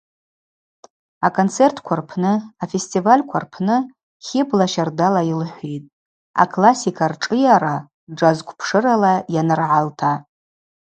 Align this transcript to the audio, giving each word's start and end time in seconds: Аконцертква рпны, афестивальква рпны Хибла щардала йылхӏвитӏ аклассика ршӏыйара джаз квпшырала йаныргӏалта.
Аконцертква 1.27 1.93
рпны, 1.99 2.31
афестивальква 2.65 3.37
рпны 3.45 3.77
Хибла 4.29 4.65
щардала 4.73 5.21
йылхӏвитӏ 5.29 5.91
аклассика 6.43 7.05
ршӏыйара 7.13 7.75
джаз 8.15 8.37
квпшырала 8.47 9.13
йаныргӏалта. 9.33 10.11